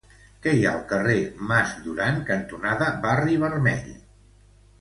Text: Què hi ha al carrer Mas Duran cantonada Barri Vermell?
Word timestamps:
Què 0.45 0.53
hi 0.59 0.63
ha 0.67 0.71
al 0.77 0.81
carrer 0.91 1.17
Mas 1.51 1.75
Duran 1.83 2.19
cantonada 2.31 2.91
Barri 3.05 3.39
Vermell? 3.45 3.97